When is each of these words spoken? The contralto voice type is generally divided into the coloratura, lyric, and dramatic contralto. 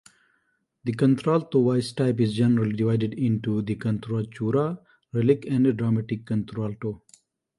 The 0.83 0.93
contralto 0.93 1.61
voice 1.61 1.91
type 1.93 2.19
is 2.21 2.33
generally 2.33 2.75
divided 2.75 3.13
into 3.13 3.61
the 3.61 3.75
coloratura, 3.75 4.79
lyric, 5.13 5.45
and 5.47 5.77
dramatic 5.77 6.25
contralto. 6.25 7.03